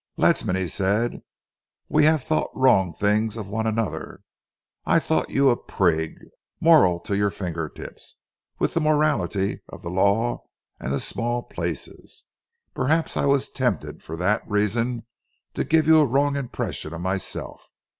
"Ledsam," 0.17 0.55
he 0.55 0.67
said, 0.67 1.21
"we 1.87 2.05
have 2.05 2.23
thought 2.23 2.49
wrong 2.55 2.91
things 2.91 3.37
of 3.37 3.47
one 3.47 3.67
another. 3.67 4.21
I 4.83 4.97
thought 4.97 5.29
you 5.29 5.51
a 5.51 5.55
prig, 5.55 6.15
moral 6.59 6.99
to 7.01 7.15
your 7.15 7.29
finger 7.29 7.69
tips 7.69 8.15
with 8.57 8.73
the 8.73 8.81
morality 8.81 9.61
of 9.69 9.83
the 9.83 9.91
law 9.91 10.45
and 10.79 10.91
the 10.91 10.99
small 10.99 11.43
places. 11.43 12.25
Perhaps 12.73 13.15
I 13.15 13.25
was 13.25 13.51
tempted 13.51 14.01
for 14.01 14.17
that 14.17 14.41
reason 14.49 15.05
to 15.53 15.63
give 15.63 15.85
you 15.85 15.99
a 15.99 16.05
wrong 16.07 16.35
impression 16.35 16.95
of 16.95 17.01
myself. 17.01 17.69